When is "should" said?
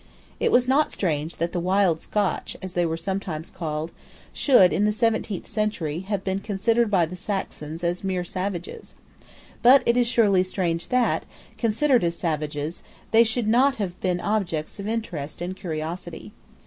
4.33-4.73, 13.23-13.47